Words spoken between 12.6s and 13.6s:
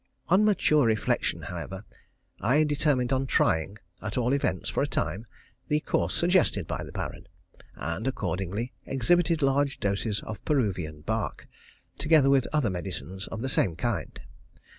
medicines of the